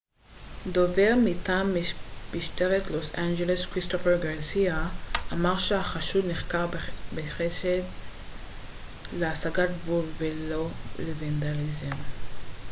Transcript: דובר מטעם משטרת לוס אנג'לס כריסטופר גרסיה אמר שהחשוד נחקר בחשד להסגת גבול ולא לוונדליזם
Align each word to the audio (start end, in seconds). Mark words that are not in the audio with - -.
דובר 0.71 1.13
מטעם 1.25 1.75
משטרת 2.35 2.91
לוס 2.91 3.15
אנג'לס 3.17 3.65
כריסטופר 3.65 4.17
גרסיה 4.21 4.87
אמר 5.33 5.57
שהחשוד 5.57 6.25
נחקר 6.25 6.67
בחשד 7.15 7.81
להסגת 9.19 9.69
גבול 9.69 10.05
ולא 10.19 10.67
לוונדליזם 10.99 11.95